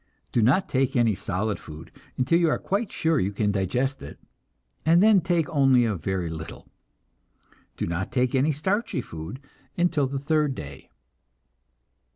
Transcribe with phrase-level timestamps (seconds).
[0.31, 4.19] Do not take any solid food until you are quite sure you can digest it,
[4.83, 6.67] and then take only a very little.
[7.77, 9.39] Do not take any starchy food
[9.77, 10.89] until the third day.